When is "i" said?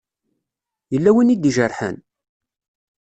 1.33-1.35